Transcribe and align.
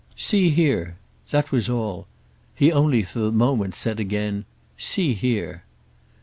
"See 0.15 0.49
here"—that 0.49 1.51
was 1.51 1.69
all; 1.69 2.07
he 2.55 2.71
only 2.71 3.03
for 3.03 3.19
the 3.19 3.31
moment 3.31 3.75
said 3.75 3.99
again 3.99 4.45
"See 4.75 5.13
here." 5.13 5.63